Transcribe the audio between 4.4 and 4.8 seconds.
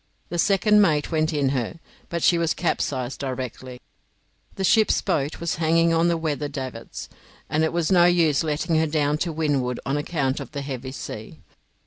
The